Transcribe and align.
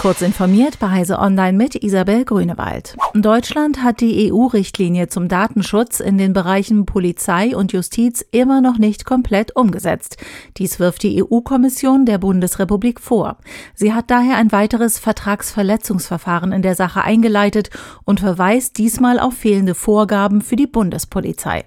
Kurz 0.00 0.22
informiert 0.22 0.78
bei 0.78 0.90
Heise 0.90 1.18
Online 1.18 1.58
mit 1.58 1.74
Isabel 1.74 2.24
Grünewald. 2.24 2.96
Deutschland 3.14 3.82
hat 3.82 4.00
die 4.00 4.32
EU-Richtlinie 4.32 5.08
zum 5.08 5.26
Datenschutz 5.26 5.98
in 5.98 6.18
den 6.18 6.32
Bereichen 6.32 6.86
Polizei 6.86 7.56
und 7.56 7.72
Justiz 7.72 8.24
immer 8.30 8.60
noch 8.60 8.78
nicht 8.78 9.04
komplett 9.04 9.56
umgesetzt. 9.56 10.16
Dies 10.56 10.78
wirft 10.78 11.02
die 11.02 11.20
EU-Kommission 11.20 12.06
der 12.06 12.18
Bundesrepublik 12.18 13.00
vor. 13.00 13.38
Sie 13.74 13.92
hat 13.92 14.08
daher 14.08 14.36
ein 14.36 14.52
weiteres 14.52 15.00
Vertragsverletzungsverfahren 15.00 16.52
in 16.52 16.62
der 16.62 16.76
Sache 16.76 17.02
eingeleitet 17.02 17.70
und 18.04 18.20
verweist 18.20 18.78
diesmal 18.78 19.18
auf 19.18 19.34
fehlende 19.34 19.74
Vorgaben 19.74 20.42
für 20.42 20.56
die 20.56 20.68
Bundespolizei. 20.68 21.64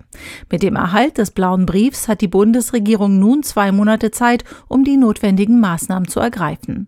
Mit 0.49 0.63
dem 0.63 0.77
Erhalt 0.77 1.17
des 1.17 1.31
blauen 1.31 1.65
Briefs 1.65 2.07
hat 2.07 2.21
die 2.21 2.29
Bundesregierung 2.29 3.19
nun 3.19 3.43
zwei 3.43 3.73
Monate 3.73 4.09
Zeit, 4.11 4.45
um 4.69 4.85
die 4.85 4.95
notwendigen 4.95 5.59
Maßnahmen 5.59 6.07
zu 6.07 6.21
ergreifen. 6.21 6.87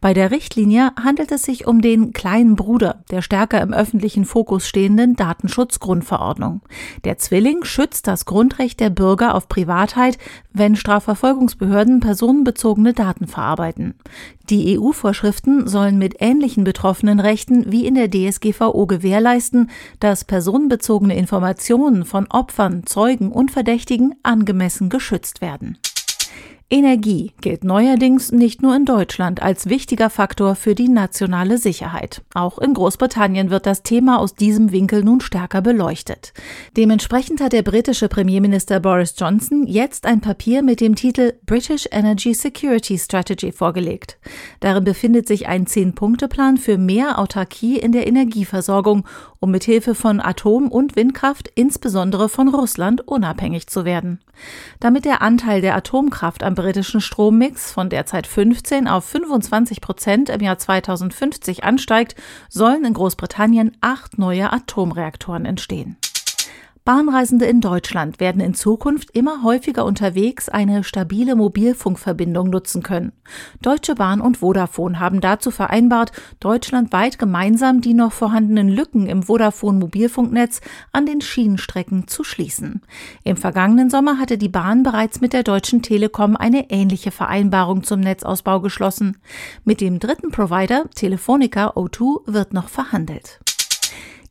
Bei 0.00 0.14
der 0.14 0.30
Richtlinie 0.30 0.83
handelt 1.02 1.32
es 1.32 1.42
sich 1.42 1.66
um 1.66 1.80
den 1.80 2.12
kleinen 2.12 2.56
Bruder 2.56 3.04
der 3.10 3.22
stärker 3.22 3.60
im 3.60 3.72
öffentlichen 3.72 4.24
Fokus 4.24 4.66
stehenden 4.66 5.16
Datenschutzgrundverordnung. 5.16 6.62
Der 7.04 7.18
Zwilling 7.18 7.64
schützt 7.64 8.06
das 8.06 8.24
Grundrecht 8.24 8.80
der 8.80 8.90
Bürger 8.90 9.34
auf 9.34 9.48
Privatheit, 9.48 10.18
wenn 10.52 10.76
Strafverfolgungsbehörden 10.76 12.00
personenbezogene 12.00 12.92
Daten 12.92 13.26
verarbeiten. 13.26 13.94
Die 14.50 14.78
EU-Vorschriften 14.78 15.66
sollen 15.66 15.98
mit 15.98 16.16
ähnlichen 16.20 16.64
betroffenen 16.64 17.20
Rechten 17.20 17.70
wie 17.72 17.86
in 17.86 17.94
der 17.94 18.10
DSGVO 18.10 18.86
gewährleisten, 18.86 19.70
dass 20.00 20.24
personenbezogene 20.24 21.16
Informationen 21.16 22.04
von 22.04 22.26
Opfern, 22.30 22.84
Zeugen 22.86 23.32
und 23.32 23.50
Verdächtigen 23.50 24.14
angemessen 24.22 24.88
geschützt 24.88 25.40
werden. 25.40 25.78
Energie 26.70 27.32
gilt 27.42 27.62
neuerdings 27.62 28.32
nicht 28.32 28.62
nur 28.62 28.74
in 28.74 28.86
Deutschland 28.86 29.42
als 29.42 29.68
wichtiger 29.68 30.08
Faktor 30.08 30.54
für 30.54 30.74
die 30.74 30.88
nationale 30.88 31.58
Sicherheit. 31.58 32.22
Auch 32.32 32.58
in 32.58 32.72
Großbritannien 32.72 33.50
wird 33.50 33.66
das 33.66 33.82
Thema 33.82 34.18
aus 34.18 34.34
diesem 34.34 34.72
Winkel 34.72 35.04
nun 35.04 35.20
stärker 35.20 35.60
beleuchtet. 35.60 36.32
Dementsprechend 36.74 37.42
hat 37.42 37.52
der 37.52 37.62
britische 37.62 38.08
Premierminister 38.08 38.80
Boris 38.80 39.14
Johnson 39.16 39.66
jetzt 39.66 40.06
ein 40.06 40.22
Papier 40.22 40.62
mit 40.62 40.80
dem 40.80 40.94
Titel 40.94 41.34
British 41.44 41.86
Energy 41.92 42.32
Security 42.32 42.98
Strategy 42.98 43.52
vorgelegt. 43.52 44.18
Darin 44.60 44.84
befindet 44.84 45.28
sich 45.28 45.46
ein 45.46 45.66
Zehn-Punkte-Plan 45.66 46.56
für 46.56 46.78
mehr 46.78 47.18
Autarkie 47.18 47.78
in 47.78 47.92
der 47.92 48.06
Energieversorgung, 48.06 49.06
um 49.38 49.50
mithilfe 49.50 49.94
von 49.94 50.18
Atom- 50.18 50.72
und 50.72 50.96
Windkraft 50.96 51.50
insbesondere 51.54 52.30
von 52.30 52.48
Russland 52.48 53.06
unabhängig 53.06 53.66
zu 53.66 53.84
werden. 53.84 54.20
Damit 54.80 55.04
der 55.04 55.20
Anteil 55.20 55.60
der 55.60 55.76
Atomkraft 55.76 56.42
am 56.42 56.54
britischen 56.64 57.02
Strommix 57.02 57.72
von 57.72 57.90
derzeit 57.90 58.26
15 58.26 58.88
auf 58.88 59.04
25 59.04 59.82
Prozent 59.82 60.30
im 60.30 60.40
Jahr 60.40 60.56
2050 60.56 61.62
ansteigt, 61.62 62.14
sollen 62.48 62.86
in 62.86 62.94
Großbritannien 62.94 63.76
acht 63.82 64.16
neue 64.16 64.50
Atomreaktoren 64.50 65.44
entstehen. 65.44 65.98
Bahnreisende 66.86 67.46
in 67.46 67.62
Deutschland 67.62 68.20
werden 68.20 68.42
in 68.42 68.52
Zukunft 68.52 69.10
immer 69.12 69.42
häufiger 69.42 69.86
unterwegs 69.86 70.50
eine 70.50 70.84
stabile 70.84 71.34
Mobilfunkverbindung 71.34 72.50
nutzen 72.50 72.82
können. 72.82 73.12
Deutsche 73.62 73.94
Bahn 73.94 74.20
und 74.20 74.36
Vodafone 74.36 75.00
haben 75.00 75.22
dazu 75.22 75.50
vereinbart, 75.50 76.12
deutschlandweit 76.40 77.18
gemeinsam 77.18 77.80
die 77.80 77.94
noch 77.94 78.12
vorhandenen 78.12 78.68
Lücken 78.68 79.06
im 79.06 79.22
Vodafone 79.22 79.78
Mobilfunknetz 79.78 80.60
an 80.92 81.06
den 81.06 81.22
Schienenstrecken 81.22 82.06
zu 82.06 82.22
schließen. 82.22 82.82
Im 83.22 83.38
vergangenen 83.38 83.88
Sommer 83.88 84.18
hatte 84.18 84.36
die 84.36 84.50
Bahn 84.50 84.82
bereits 84.82 85.22
mit 85.22 85.32
der 85.32 85.42
Deutschen 85.42 85.80
Telekom 85.80 86.36
eine 86.36 86.68
ähnliche 86.68 87.12
Vereinbarung 87.12 87.82
zum 87.82 88.00
Netzausbau 88.00 88.60
geschlossen. 88.60 89.16
Mit 89.64 89.80
dem 89.80 90.00
dritten 90.00 90.32
Provider, 90.32 90.84
Telefonica 90.94 91.70
O2, 91.70 92.30
wird 92.30 92.52
noch 92.52 92.68
verhandelt. 92.68 93.40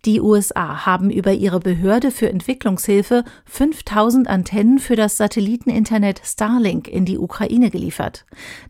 Die 0.05 0.19
USA 0.19 0.85
haben 0.85 1.09
über 1.09 1.31
ihre 1.31 1.61
Behörde 1.61 2.11
für 2.11 2.29
Entwicklungshilfe 2.29 3.23
5000 3.45 4.27
Antennen 4.27 4.79
für 4.79 4.97
das 4.97 5.15
Satelliteninternet 5.15 6.21
Starlink 6.25 6.89
in 6.89 7.05
die 7.05 7.17
Ukraine 7.17 7.69
geliefert. 7.69 8.25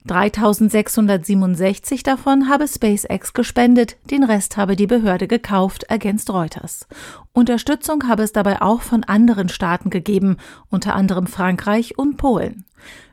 3667 0.06 2.03
davon 2.03 2.50
habe 2.50 2.68
SpaceX 2.68 3.34
gespendet, 3.34 3.97
den 4.12 4.24
Rest 4.24 4.57
habe 4.57 4.75
die 4.75 4.85
Behörde 4.85 5.28
gekauft, 5.28 5.85
ergänzt 5.85 6.30
Reuters. 6.30 6.85
Unterstützung 7.31 8.07
habe 8.07 8.22
es 8.22 8.31
dabei 8.31 8.62
auch 8.62 8.81
von 8.81 9.03
anderen 9.03 9.50
Staaten 9.50 9.90
gegeben, 9.90 10.38
unter 10.69 10.94
anderem 10.94 11.25
Frankreich 11.25 11.97
und 11.97 12.18
Polen. 12.18 12.66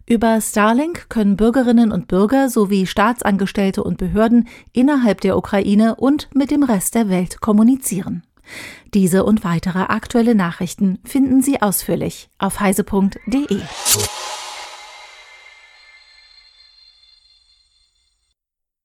Über 0.06 0.40
Starlink 0.40 1.08
können 1.08 1.36
Bürgerinnen 1.36 1.92
und 1.92 2.08
Bürger 2.08 2.48
sowie 2.48 2.86
Staatsangestellte 2.86 3.84
und 3.84 3.98
Behörden 3.98 4.48
innerhalb 4.72 5.20
der 5.20 5.36
Ukraine 5.36 5.94
und 5.96 6.28
mit 6.34 6.50
dem 6.50 6.64
Rest 6.64 6.94
der 6.94 7.08
Welt 7.08 7.40
kommunizieren. 7.40 8.22
Diese 8.92 9.24
und 9.24 9.44
weitere 9.44 9.82
aktuelle 9.82 10.34
Nachrichten 10.34 10.98
finden 11.04 11.42
Sie 11.42 11.62
ausführlich 11.62 12.28
auf 12.38 12.58
heise.de. 12.58 13.60